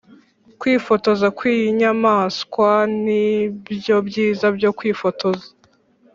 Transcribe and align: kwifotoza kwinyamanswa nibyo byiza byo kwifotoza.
kwifotoza 0.59 1.27
kwinyamanswa 1.37 2.69
nibyo 3.05 3.95
byiza 4.07 4.45
byo 4.57 4.69
kwifotoza. 4.77 5.47